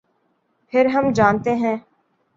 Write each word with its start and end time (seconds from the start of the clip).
پھر 0.73 0.85
ہم 0.85 1.11
جانتے 1.11 1.55
ہیں۔ 1.55 1.75